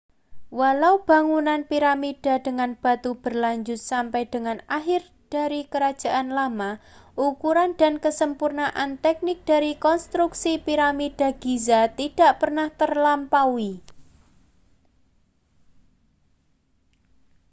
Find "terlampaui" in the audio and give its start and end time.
12.79-13.73